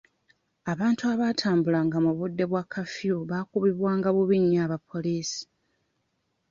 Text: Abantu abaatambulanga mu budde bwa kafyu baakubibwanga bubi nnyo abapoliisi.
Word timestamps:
Abantu 0.71 1.03
abaatambulanga 1.13 1.97
mu 2.05 2.11
budde 2.17 2.43
bwa 2.51 2.63
kafyu 2.73 3.15
baakubibwanga 3.29 4.07
bubi 4.15 4.37
nnyo 4.43 4.59
abapoliisi. 4.65 5.41